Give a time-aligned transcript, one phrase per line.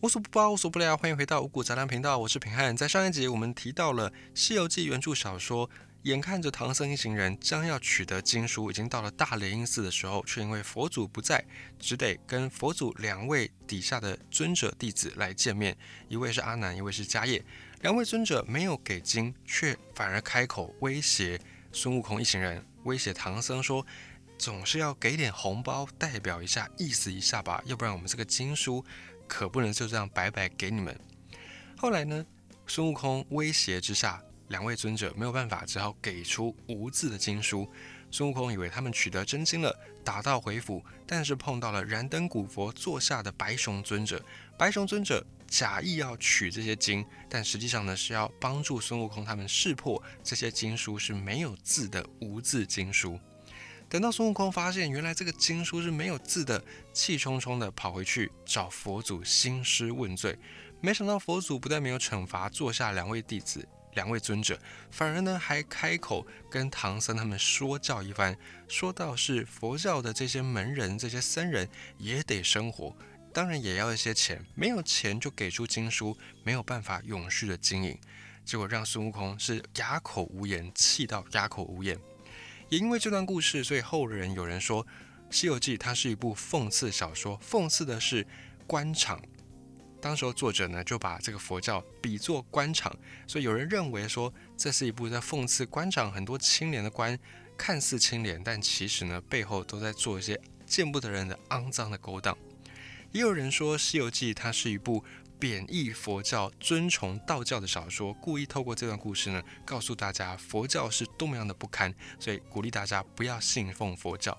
[0.00, 2.76] 无所不包，无所不聊，欢迎回到五谷杂粮频道，我是平汉。
[2.76, 5.68] 在上一集我们提到了《西游记》原著小说，
[6.02, 11.44] 眼看着唐僧一行人将要取得经书，已经到了大雷音寺的时候，却因为佛祖不在，
[11.80, 15.76] 只得跟佛祖两位底下的尊者弟子来见面，
[16.08, 17.44] 一位是阿难，一位是迦叶。
[17.80, 21.40] 两位尊者没有给经，却反而开口威胁
[21.72, 23.84] 孙悟空一行人，威胁唐僧说
[24.38, 28.84] ：“总是要给点红包，代表一下，意思一下吧，要不然我们这个经书。”
[29.28, 30.98] 可不能就这样白白给你们。
[31.76, 32.26] 后来呢，
[32.66, 37.70] 孙悟空威胁之下，两位尊者没有办法，只好给出无字的经书。
[38.10, 39.72] 孙悟空以为他们取得真经了，
[40.02, 44.24] 打道回府，但是碰到了燃灯古佛座下的白熊尊者。
[44.56, 53.20] 白熊尊者假意要取这些经，但实际上呢，是要帮助孙悟空他们识破这些经书是没有字的无字经书。
[53.88, 60.38] 等到孙悟空发现原来这个经书是没有字的，气冲冲的跑回去找佛祖兴师问罪。
[60.80, 68.36] 没想到佛祖不但没有惩罚坐下两位弟子、两位尊者，反而呢还开口跟唐僧他们说教一番，
[68.68, 72.94] 说到是佛教的这些门人、这些僧人也得生活，
[73.32, 76.14] 当然也要一些钱，没有钱就给出经书，
[76.44, 77.98] 没有办法永续的经营，
[78.44, 81.98] 结果让孙悟空是哑口无言，气到哑口无言。
[82.68, 84.84] 也因为这段故事，所以后人有人说
[85.30, 88.26] 《西游记》它是一部讽刺小说，讽刺的是
[88.66, 89.20] 官场。
[90.00, 92.94] 当时候作者呢就把这个佛教比作官场，
[93.26, 97.18] 所以有人认为说这是一部在讽刺官场很多清廉的官，
[97.56, 102.36] 看似清廉，但其实呢背后都在做一些见不得人的肮脏的勾当。
[103.12, 105.02] 也有人说《西游记》它是一部。
[105.38, 114.36] 贬义佛教、尊崇道教的小说，故意透过这段故事呢，告诉大家佛教是多么样的不堪，所以鼓励大家不要信奉佛教。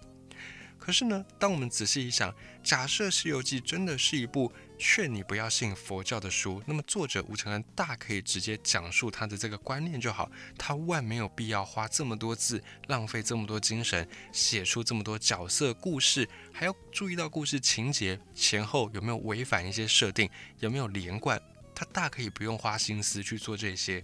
[0.77, 2.33] 可是呢，当我们仔细一想，
[2.63, 20.29] 假设《西游记》真的是一部劝你不要信佛教的书，那么作者吴承恩大可以直接讲述他的这个观念就好，他万没有必要花这么多字，浪费这么多精神，写出这么多角色故事，还要注意到故事情节前后有没有违反一些设定，
[20.59, 21.39] 有没有连贯，
[21.75, 24.01] 他大可以不用花心思去做这些。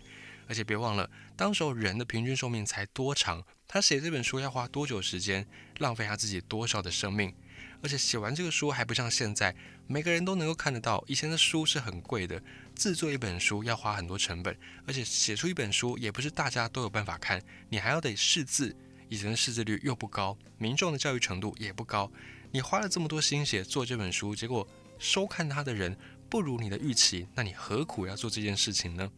[0.47, 3.43] 而且别忘了，当时候人的平均寿命才多长。
[3.67, 5.47] 他写这本书要花多久时间，
[5.79, 7.33] 浪费他自己多少的生命？
[7.81, 9.55] 而且写完这个书还不像现在，
[9.87, 11.03] 每个人都能够看得到。
[11.07, 12.41] 以前的书是很贵的，
[12.75, 18.75] 制作一本书要花很多成本，而且写出一本书也不是大家都有办法看，你还要得识字。
[19.07, 22.11] 以前的识字率又不高，民众的教育程度也不高。
[22.51, 25.95] 你花了这么多心血做这本书，结果收看它的人
[26.29, 29.11] 不如你的预期，那你何苦要做这件事情呢？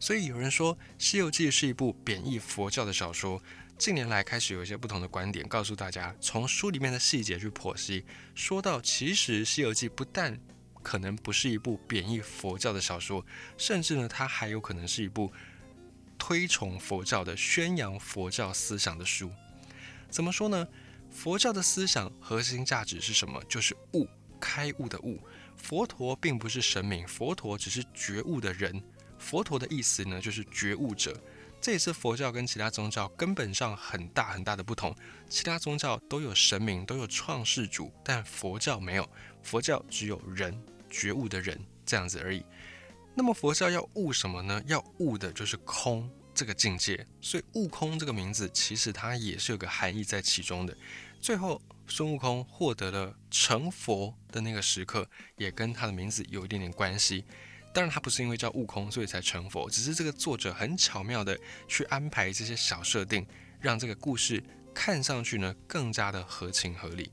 [0.00, 3.42] 所以有人说《西游记》是一部贬义佛教的小说。
[3.78, 10.36] 近年来开始有一些不同的观点，告诉大家从书里面的细节去剖析，说到其实《西游记》不但
[10.82, 13.24] 可能不是一部贬义佛教的小说，
[13.56, 15.32] 甚至呢，它还有可能是一部
[16.18, 19.30] 推崇佛教的、宣扬佛教思想的书。
[20.10, 20.66] 怎么说呢？
[21.08, 23.40] 佛教的思想核心价值是什么？
[23.48, 24.08] 就是悟，
[24.40, 25.20] 开悟的悟。
[25.56, 28.82] 佛陀并不是神明，佛陀只是觉悟的人。
[29.20, 31.16] 佛陀的意思呢，就是觉悟者。
[31.60, 34.94] 这也是佛教跟其他宗教根本上很大很大的不同。
[35.28, 39.08] 其他宗教都有神明，都有创世主，但佛教没有。
[39.42, 40.58] 佛教只有人，
[40.88, 42.44] 觉悟的人这样子而已。
[43.14, 44.62] 那么佛教要悟什么呢？
[44.66, 47.04] 要悟的就是空这个境界。
[47.20, 50.76] 所以悟空这个名字其实它也是有个含义在其中的。
[51.20, 57.24] 最后孙悟空获得了成佛的那个时刻，也跟他的名字有一点点关系。
[57.78, 63.24] 当然，他不是因为叫悟空所以才成佛，只是这个作者很巧妙的去安排这些小设定，
[63.60, 64.42] 让这个故事
[64.74, 67.12] 看上去呢更加的合情合理。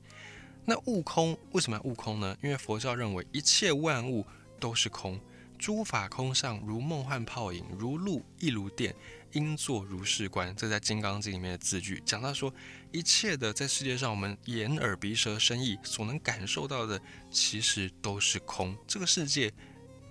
[0.64, 2.36] 那悟空为什么要悟空呢？
[2.42, 4.26] 因为佛教认为一切万物
[4.58, 5.20] 都是空，
[5.56, 8.92] 诸法空相，如梦幻泡影，如露亦如电，
[9.34, 10.52] 应作如是观。
[10.56, 12.52] 这在《金刚经》里面的字句讲到说，
[12.90, 17.00] 一切的在世界上我们眼耳鼻舌身意所能感受到的，
[17.30, 18.76] 其实都是空。
[18.88, 19.52] 这个世界。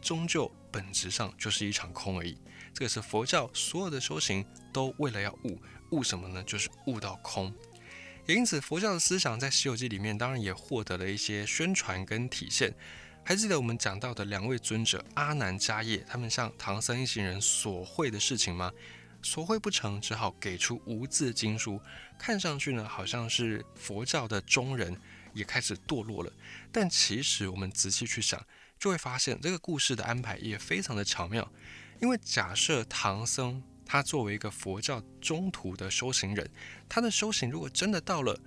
[0.05, 2.37] 终究本质上就是一场空而已。
[2.71, 5.59] 这个是佛教所有的修行都为了要悟，
[5.89, 6.43] 悟什么呢？
[6.43, 7.51] 就是悟到空。
[8.27, 12.71] 也因此，佛教的思想在《西游记》里面当然也获得了一些宣传跟体现。
[13.23, 18.71] 还记得我们讲到的两位尊者阿难、迦叶，他们向唐僧一行人索贿的事情吗？
[19.23, 21.81] 索贿不成，只好给出无字经书。
[22.19, 24.95] 看上去呢，好像是佛教的中人
[25.33, 26.31] 也开始堕落了。
[26.71, 28.39] 但其实我们仔细去想。
[28.79, 31.51] 就会发现这个故事的安排也非常的巧妙，
[31.99, 36.49] 因为假设唐僧他作为一个佛教中途的修行人，
[36.89, 38.39] 他的修行如果真的到了，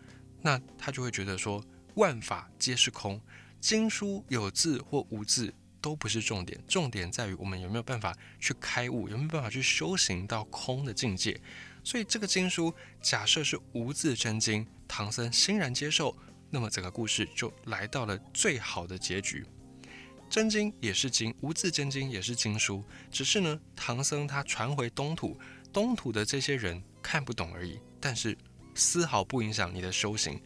[0.43, 1.65] 那他就会觉得说
[1.95, 3.21] 万法皆是空，
[3.61, 11.41] 经书有字或无字都不是重点，重点在于我们有没有办法去开悟，有没有办法去修行到空的境界。
[11.85, 16.17] 所以这个经书假设是无字真经，唐僧欣然接受，
[16.51, 19.47] 那么整个故事就来到了最好的结局。
[20.31, 25.39] 真经也是经，无字真经也是经书，只是呢，唐僧他传回东土，
[25.73, 28.37] 东土的这些人看不懂而已，但是
[28.75, 30.41] 丝毫不影响你的修行。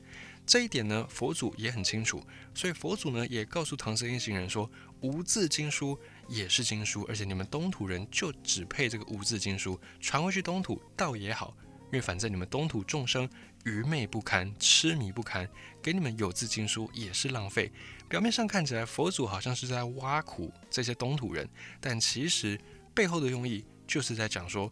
[0.46, 2.24] 这一点呢，佛祖也很清楚，
[2.54, 4.70] 所以佛祖呢也告诉唐僧一行人说，
[5.00, 5.98] 无字经书
[6.28, 11.56] 也是经书，而且你们东土人就只配这个无字经书，传回去东土倒也好，
[11.86, 13.28] 因为反正你们东土众生
[13.64, 15.48] 愚昧不堪，痴迷不堪，
[15.80, 17.70] 给你们有字经书也是浪费。
[18.12, 21.48] 表面上看起来佛祖好像是在挖苦这些东土人，
[21.80, 22.60] 但其实
[22.92, 24.70] 背后的用意就是在讲说。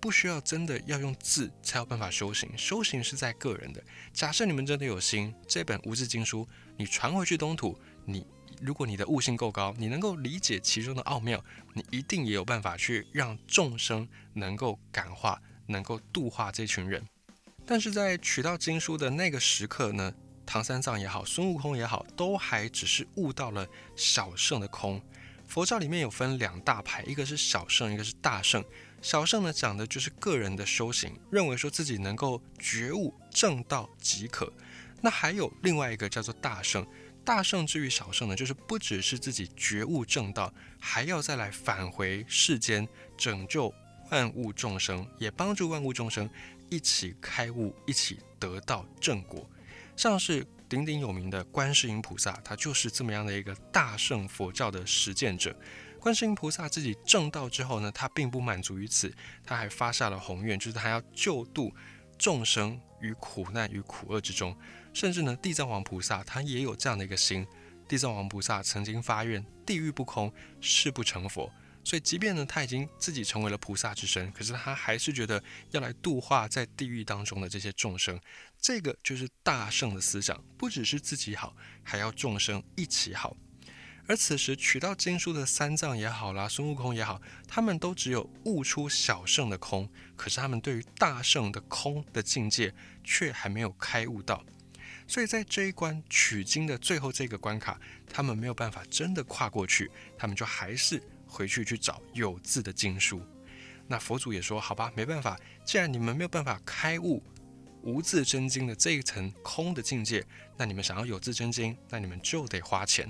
[0.00, 3.82] 不需要真的要用字才有办法修行，修行是在个人的。
[4.12, 8.24] 假设你们真的有心，这本无字经书你传回去东土，你
[8.62, 11.44] 如果你的悟性够高，你能够理解其中的奥妙，
[11.74, 17.04] 你一定也有办法去让众生能够感化，能够度化这群人。
[17.66, 20.14] 但是在取到经书的那个时刻呢，
[20.48, 24.98] 唐三藏也好，孙悟空也好，都还只是悟到了小圣的空。
[25.46, 28.64] 佛教里面有分两大派，一个是小圣，一个是大圣。
[29.02, 34.50] 小圣呢，讲的就是个人的修行，认为说自己能够觉悟正道即可。
[35.02, 36.86] 那还有另外一个叫做大圣，
[37.26, 40.50] 大圣至于小圣呢，就是不只是自己觉悟正道，
[40.80, 43.70] 还要再来返回世间，拯救
[44.10, 46.28] 万物众生，也帮助万物众生
[46.70, 49.46] 一起开悟，一起得到正果。
[49.98, 55.52] 像是鼎鼎有名的观世音菩萨，他就是这么样的一个大圣佛教的实践者。
[55.98, 59.12] 观世音菩萨自己正道之后呢，他并不满足于此，
[59.44, 61.74] 他还发下了宏愿，就是他要救度
[62.16, 64.56] 众生于苦难与苦厄之中。
[64.94, 67.44] 甚至呢，地藏王菩萨他也有这样的一个心。
[67.88, 71.52] 地藏王菩萨曾经发愿：地狱不空，誓不成佛。
[71.88, 78.20] 所以，即便呢他已经自己成为了菩萨之身，可是他还是觉得要来度化在地狱当中的这些众生。
[78.60, 83.34] 这个就是大圣的思想，不只是自己好，还要众生一起好。
[84.06, 94.44] 而此时取到经书的三藏也好啦，孙悟空也好，他们都只有悟出小圣的空，可是他们对于大圣的空的境界却还没有开悟到，
[95.06, 97.80] 所以在这一关取经的最后这个关卡，
[98.12, 103.22] 他们没有办法真的跨过去，他们就还是回去去找有字的经书。
[103.86, 107.22] 那佛祖也说：“好吧，没办法，既然你们没有办法开悟
[107.82, 110.26] 无字真经的这一层空的境界，
[110.56, 113.08] 那你们想要有字真经，那你们就得花钱。”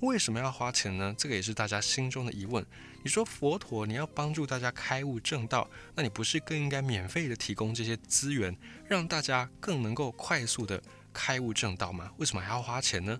[0.00, 1.14] 为什么要花钱呢？
[1.16, 2.62] 这个也是大家心中的疑问。
[3.02, 8.54] 你说佛陀，你要帮助大家开悟正道，那你不是更应该免费的提供这些资源，
[8.86, 10.82] 让大家更能够快速的
[11.14, 12.12] 开悟正道吗？
[12.18, 13.18] 为什么还要花钱呢？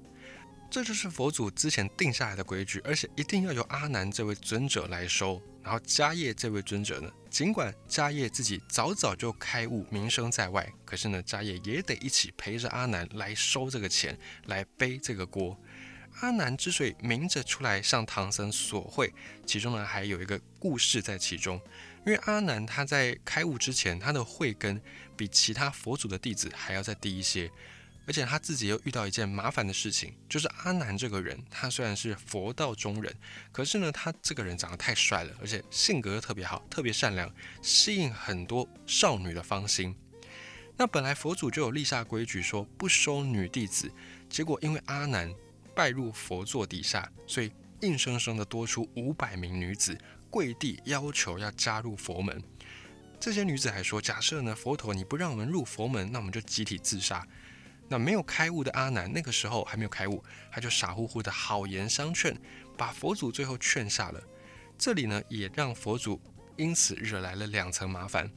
[0.71, 5.41] 这就是佛祖之前定下来的规矩，而且一定要由阿难这位尊者来收。
[5.63, 15.59] 然后迦叶这位尊者呢，尽管迦叶自己早早就开悟，名声在外，可是呢，迦叶也得一起陪着阿难来收这个钱，来背这个锅。
[16.21, 19.13] 阿难之所以明着出来向唐僧索贿，
[19.45, 21.61] 其中呢还有一个故事在其中。
[22.07, 24.81] 因为阿难他在开悟之前，他的慧根
[25.17, 27.51] 比其他佛祖的弟子还要再低一些，
[28.07, 33.15] 而且他自己又遇到一件麻烦的事情，就是阿南这个人，他虽然是佛道中人，
[33.53, 37.31] 可是呢，他这个人长得太帅了，而且性格又特别好，特别善良，
[37.63, 39.95] 吸引很多少女的芳心。
[40.77, 43.91] 那本来佛祖就有立下规矩，说不收女弟子，
[44.29, 45.35] 结果因为阿南。
[45.77, 49.95] 拜入佛座底下，所以硬生生的多出五百名女子
[50.31, 52.43] 跪地要求要加入佛门。
[53.21, 57.29] 这些女子还说：“假设呢，佛陀你不让我们入佛门，那我们就集体自杀。”
[57.89, 62.37] 那没有开悟的阿难，那个时候还没有开悟，他就傻乎乎的好言相劝，
[62.77, 64.23] 把佛祖最后劝下了。
[64.79, 66.21] 这里呢，也让佛祖
[66.57, 68.31] 因此惹来了两层麻烦。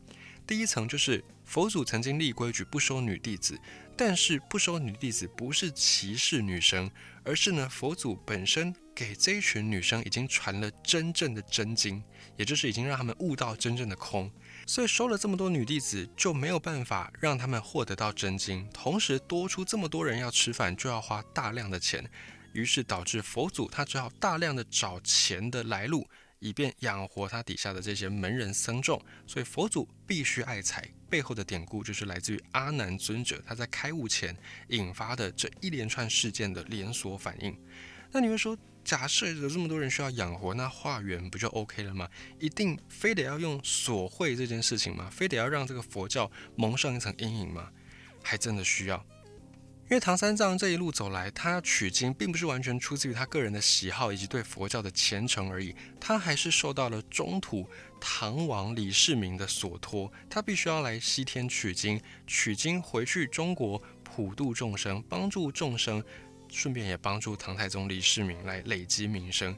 [0.48, 3.60] 第一层就是佛祖曾经立规矩不收女弟子。
[4.02, 6.90] 但是不收女弟子不是歧视女生，
[7.26, 12.02] 而是呢佛祖本身给这一群女生已经传了真正的真经，
[12.38, 14.32] 也就是已经让他们悟到真正的空，
[14.70, 22.08] 所以收了这么多女弟子就没有办法让他们获得到真经，同时多出这么多人要吃饭就要花大量的钱，
[22.54, 26.08] 于是导致佛祖他只好大量的找钱的来路。
[26.38, 30.88] 以便养活他底下的这些门人僧众，所以佛祖必须爱财。
[31.10, 37.58] 背后的典故就是来自于阿难尊者他在开悟前引发的这一连串事件的连锁反应。
[38.12, 38.56] 那你会说，
[38.90, 42.10] 假设有这么多人需要养活，那化缘不就 OK 了吗？
[42.40, 45.08] 一定非得要用索贿这件事情吗？
[45.12, 47.70] 非得要让这个佛教蒙上一层阴影吗？
[48.24, 48.98] 还真的需要。
[49.92, 57.70] 因为唐三藏这一路走来，他取经并不是完全出自于他个人的喜好以及对佛教的虔诚而已，他还是受到了中土
[58.02, 66.04] 唐王李世民的所托，他必须要来西天取经，取经回去中国普度众生，帮助众生，
[66.50, 69.56] 顺便也帮助唐太宗李世民来累积名声，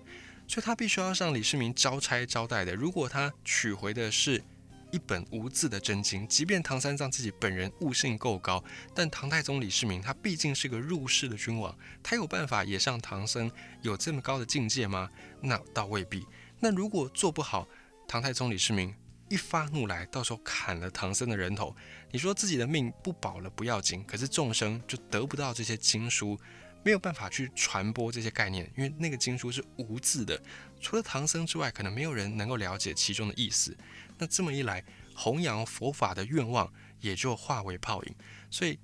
[0.47, 2.75] 所以他必须要向李世民交差交代的。
[2.75, 4.43] 如果他取回的是，
[4.91, 8.61] 一本无字的真经，即便唐三藏自己本人悟性够高，
[8.93, 13.49] 但唐太宗李世民他毕竟是个入世的君王，他有办法也像唐僧
[13.81, 15.09] 有这么高的境界吗？
[15.41, 16.27] 那倒未必。
[16.59, 17.65] 那如果做不好，
[18.05, 18.93] 唐太宗李世民
[19.29, 21.73] 一发怒来，到时候砍了唐僧的人头，
[22.11, 26.37] 你说自己的命不保了不要紧，可是众生就得不到这些经书，
[26.83, 30.41] 没有办法去传播这些概念，因为那个经书是无字的，
[30.79, 33.77] 除了唐僧之外，可能没有人能够了解其中的意思。
[34.17, 34.83] 那这么一来，
[35.15, 38.15] 弘扬佛法的愿望也就化为泡影。
[38.49, 38.79] 所以，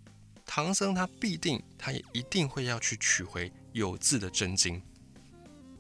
[0.46, 4.82] 唐僧他必定，他也一定会要去取回有字的真经。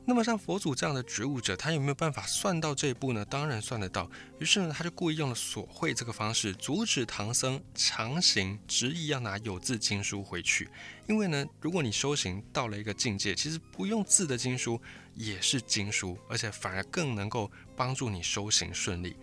[0.09, 3.25] 那么，像佛祖这样的觉悟者，他有没有办法算到这一步呢？
[3.25, 4.09] 当然算得到。
[4.39, 10.69] 于是呢，他就故意用了索贿这个方式，阻止唐僧强行执意要拿有字经书回去。
[11.09, 14.81] 因为呢，如果你修行到了一个境界，其实不用字的经书
[15.13, 19.13] 也是经书，而且反而更能够帮助你修行顺利。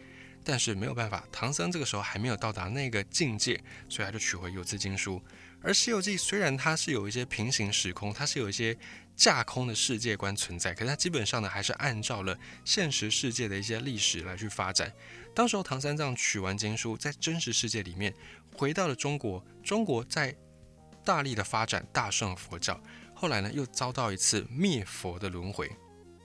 [0.45, 5.19] 但是没有办法，唐僧这个时候还没有到达那个境界，所以他就取回有字经书。
[5.65, 8.77] 而《西游记》虽然它是有一些平行时空，它是有一些
[9.17, 14.93] 架空的世界观存在，可是它基本上呢还是按照了现实世界的一些历史来去发展。
[15.35, 18.13] 当时候唐三藏取完经书，在真实世界里面
[18.55, 20.37] 回到了中国，中国在
[21.03, 22.79] 大力的发展大圣佛教，
[23.15, 25.71] 后来呢又遭到一次灭佛的轮回，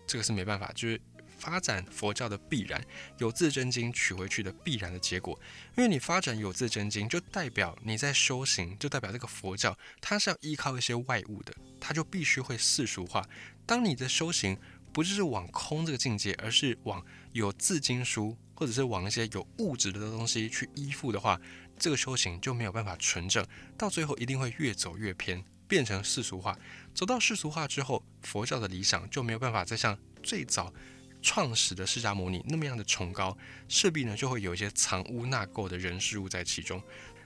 [0.06, 1.00] 这个是没办法，就是。
[1.40, 2.84] 发展佛教的必然，
[3.18, 5.40] 有字真经取回去的必然的结果。
[5.78, 13.28] 因为你发展有字真经，就代表你在修行，就代表这个佛教它是要依靠一些外物的，它就必须会世俗化。
[13.66, 14.58] 当你的修行
[14.92, 21.40] 不就是往空这个境界，而是往有字经书，或者是往一些有物质的东西去依附的话，
[21.78, 23.46] 这个修行就没有办法纯正，
[23.78, 26.58] 到最后一定会越走越偏，变成世俗化。
[26.94, 30.74] 走到世俗化之后，佛教的理想就没有办法再像最早。
[31.22, 36.82] 创始的释迦牟尼那么样的崇高，势必呢就会有一些藏污纳垢的人事物在其中，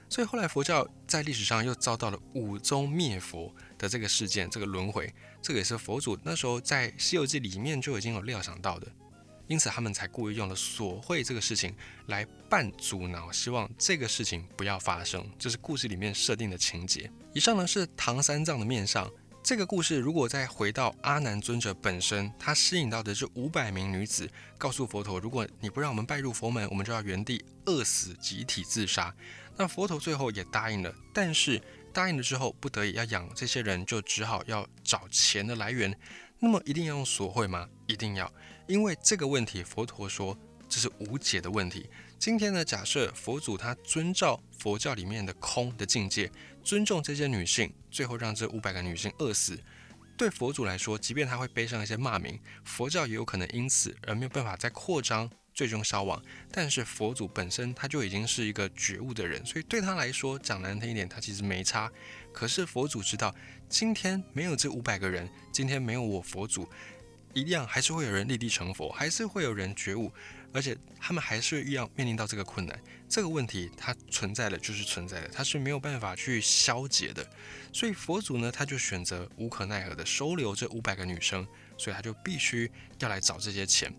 [0.10, 8.88] 所以后来佛教在历史上又遭到了五宗灭佛的这个事件，这个轮回，这个也是佛祖那时候在《西游记》里面就已经有料想到的，
[9.48, 11.76] 因此他们才故意用了索贿这个事情
[12.08, 17.10] 来扮阻挠，希望这个事情不要发生，这是故事里面设定的情节。
[17.34, 19.10] 以上呢是唐三藏的面上。
[19.44, 29.14] 这个故事如果再回到阿难尊者本身，他吸引到的是五百名女子，告诉佛陀，如果你不让我们拜入佛门，我们就要原地饿死，集体自杀。
[29.58, 35.94] 那佛陀最后也答应了，但是答应了之后，不得已要养这些人，就只好要找钱的来源。
[36.40, 37.68] 那么一定要用索贿吗？
[37.86, 38.32] 一定要，
[38.66, 40.38] 因为这个问题，佛陀说
[40.70, 41.90] 这是无解的问题。
[42.20, 46.32] 今天呢，假设佛祖他遵照佛教里面的空的境界，
[46.64, 49.60] 尊重这些女性，最后让这五百个女性饿死，
[50.16, 56.24] 对佛祖来说，即便他会背上一些骂名，佛教也有可能因此而没有办法再扩张，最终消亡。
[56.50, 61.92] 但是佛祖本身他就已经是一个觉悟的人，所以对他来说，讲难听一点，他其实没差。
[62.32, 63.36] 可是佛祖知道，
[63.68, 66.70] 今天没有这五百个人，今天没有我佛祖，
[67.34, 70.10] 一样还是会有人立地成佛，还是会有人觉悟。
[70.54, 72.80] 而且他们还是要面临到这个困难，
[73.10, 77.28] 这个问题它存在的就是存在的，它是没有办法去消解的。
[77.74, 81.46] 所以佛祖呢，他就选择无可奈何的收留这五百个女生，
[81.78, 82.70] 所以他就必须
[83.00, 83.92] 要来找这些钱，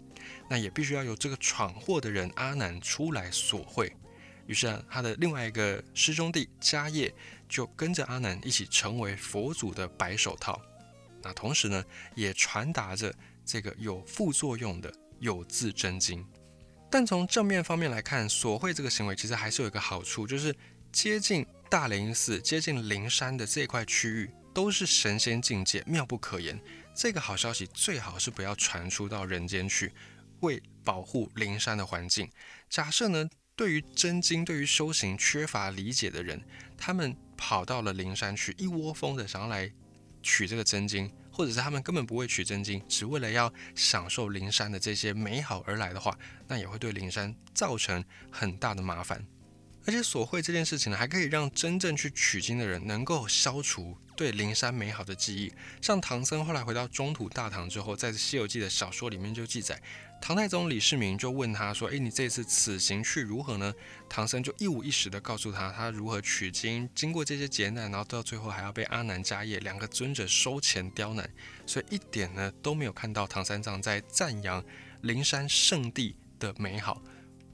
[0.49, 3.93] 那也必须要有这个闯祸的人阿难出来索贿。
[4.47, 7.13] 于是啊，他的另外一个师兄弟迦叶
[7.49, 10.63] 就跟着阿难一起成为佛祖的白手套，
[11.21, 11.85] 那同时呢，
[12.15, 13.13] 也传达着
[13.45, 16.25] 这个有副作用的有字真经。
[16.95, 20.55] 但从正面方面来看，索贿这个行为其实还是有一个好处，就是
[20.93, 26.57] 接近大雷音寺、接近灵山的这块区域都是神仙境界，妙不可言。
[26.95, 29.93] 这个好消息最好是不要传出到人间去，
[30.39, 32.31] 为保护灵山的环境。
[32.71, 36.41] 假设呢，对于真经、对于修行缺乏理解的人，
[36.79, 39.69] 他们跑到了灵山去，一窝蜂的想要来
[40.23, 41.11] 取这个真经。
[41.35, 49.26] 或者是他们根本不会取真经，只为了要享受灵山的这些美好而来的话，那也会对灵山造成很大的麻烦。
[49.87, 55.53] 而且索贿这件事情呢，还可以让真正去取经的人能够消除对灵山美好的记忆。
[55.83, 59.79] 像唐僧后来回到中土大唐之后，在《西游记》的小说里面就记载，
[60.26, 63.75] 唐太宗李世民就问他说：“诶，你这次此行去如何呢？”
[64.09, 71.28] 唐僧就一五一十的告诉他，他如何取经，经过这些劫难，然后到最后还要被阿难、迦叶两个尊者收钱刁难，
[71.66, 74.64] 所以一点呢都没有看到唐三藏在赞扬
[75.02, 77.02] 灵山圣地的美好。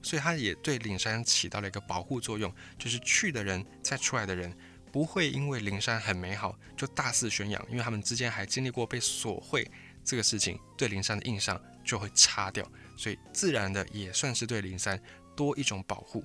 [0.00, 4.56] 所以他也对灵山起到了一个保护作用，就是去的人再出来的人
[4.92, 9.68] 不会因为灵山很美好就大肆宣扬，因为他们之间还经历过被索贿
[10.04, 15.00] 这个事情，对灵山的印象就会擦掉，所以自然的也算是对灵山
[15.36, 16.24] 多一种保护。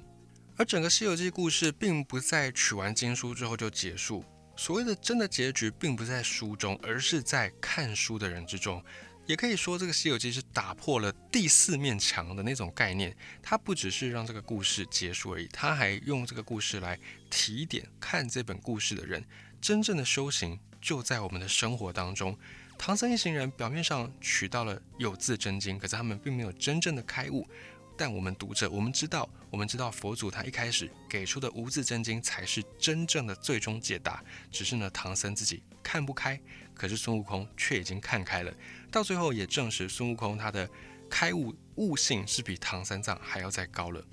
[0.57, 4.24] 而整个《西游记》故事并不在取完经书之后就结束，
[4.55, 8.81] 所谓的真的结局并不在书中，而是在看书的人之中。
[9.27, 13.17] 也可以说，这个《西游记》是打破了第四面墙的那种概念。
[13.41, 19.25] 它不只是让这个故事结束而已，它还用这个故事来提点看这本故事的人。
[19.59, 22.38] 真正的修行就在我们的生活当中。
[22.77, 27.48] 唐僧一行人表面上取到了有字真经，可是他们并没有真正的开悟。
[27.98, 34.22] 但我们读者，我们知道，我们知道佛祖他一开始给出的无字真经才是真正的最终解答。
[34.51, 36.39] 只是呢，唐僧自己看不开，
[36.74, 38.53] 可是孙悟空却已经看开了。
[38.91, 40.70] 到最后也证实孙悟空他的
[41.10, 44.03] 开悟悟性是比唐三藏还要再高了。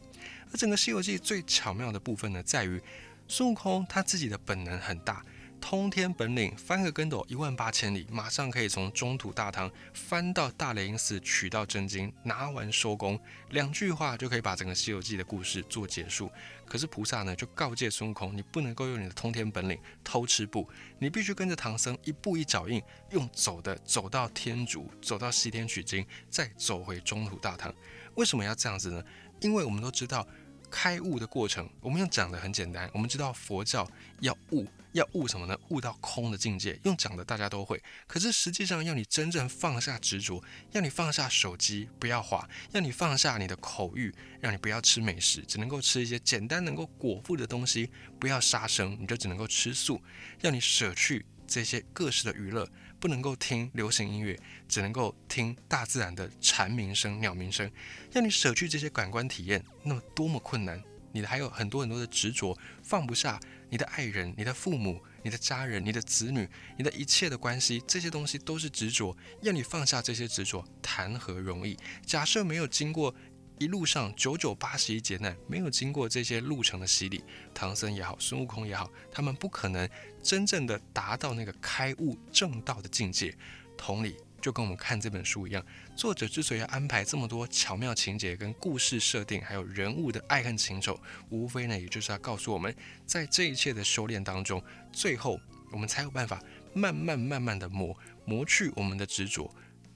[0.53, 2.81] 而整个《西游记》最巧妙的部分呢，在于
[3.27, 5.25] 孙悟空他自己的本能很大。
[5.63, 13.19] 通天本领，翻个跟斗一万八千里，马上可以从中土大唐翻到大雷音寺取到真经，拿完收工，
[13.51, 16.31] 两句话就可以把整个《西游记》的故事做结束。
[16.67, 27.73] 可是菩萨呢，就告诫孙悟空，你不能够用你的通天本领偷吃布，你必须跟着唐僧一步一脚印，用走的走到天竺，走到西天取经，再走回中土大唐。
[28.17, 29.03] 为什么要这样子呢？
[29.41, 30.27] 因为我们都知道。
[30.75, 32.91] 开悟的过程，我们用讲的很简单。
[32.95, 33.87] 我们知道佛教
[34.21, 35.59] 要悟，要悟什么呢？
[35.69, 36.79] 悟到空的境界。
[36.85, 50.01] 用讲的大家都会，可是实际上要你真正放下执着，要你放下手机不要滑，要你放下你的口欲，让你不要吃美食，只能够吃一些简单能够果腹的东西，不要杀生，你就只能够吃素。
[50.41, 52.69] 要你舍去这些各式的娱乐。
[53.03, 57.69] 不能够听流行音乐，只能够听大自然的蝉鸣声、鸟鸣声。
[58.13, 60.81] 要你舍去这些感官体验，那么多么困难！
[61.13, 63.39] 你的还有很多很多的执着，放不下
[63.71, 69.17] 你的爱人、你的父母、你的家人、你的子女、你的一切的关系，这些东西都是执着。
[69.43, 71.77] 要你放下这些执着，谈何容易？
[72.05, 73.15] 假设没有经过。
[73.59, 77.23] 一路上九九八十一劫难，没有经过这些路程的洗礼，
[77.55, 79.89] 唐僧也好，孙悟空也好，他们不可能
[80.21, 83.33] 真正的达到那个开悟正道的境界。
[83.77, 85.65] 同理，就跟我们看这本书一样，
[85.97, 91.01] 作者之所以要安排这么多巧妙情节、跟故事设定，还有人物的爱恨情仇，
[91.31, 92.75] 无非呢，也就是要告诉我们，
[93.07, 96.43] 在这一切的修炼当中，最后我们才有办法
[96.75, 99.49] 慢慢慢慢的磨磨去我们的执着，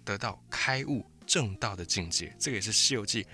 [0.05, 2.33] 得到开悟正道的境界。
[2.39, 3.25] 这个也是《西游记》。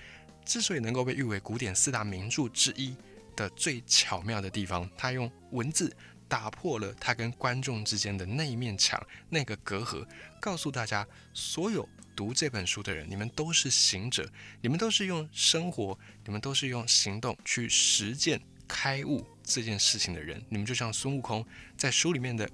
[0.45, 2.93] 之所以能够被誉为古典四大名著之一
[3.33, 5.95] 的最巧妙的地方，它用文字
[6.33, 10.03] 打破了他跟观众之间的那一面墙、那个隔阂，
[10.41, 14.27] 告诉大家：所有读这本书的人，你们都是行者，
[14.59, 20.43] 你们都是用生活，你们都是用行动去实践开悟这件事情的人。
[20.49, 21.45] 你们就像孙悟空
[21.77, 22.49] 在书里面的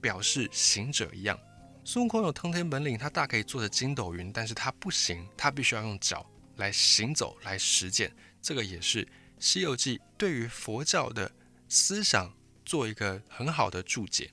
[0.00, 1.36] 表示行者一样。
[1.84, 6.24] 孙悟空有通天本领，他大可以坐着筋斗云，但是他不行，他必须要用脚。
[6.54, 9.04] 来行走，来实践，这个也是
[9.40, 11.32] 《西游记》对于佛教的
[11.68, 12.32] 思想
[12.72, 14.30] 做一个很好的注解。